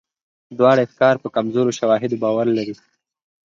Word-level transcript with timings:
دواړه 0.57 0.81
افکار 0.87 1.15
په 1.23 1.27
کمزورو 1.35 1.77
شواهدو 1.79 2.21
باور 2.23 2.47
لري. 2.57 2.75